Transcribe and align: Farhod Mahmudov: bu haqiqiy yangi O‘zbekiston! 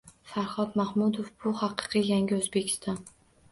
Farhod 0.29 0.77
Mahmudov: 0.81 1.29
bu 1.45 1.53
haqiqiy 1.61 2.09
yangi 2.15 2.39
O‘zbekiston! 2.41 3.01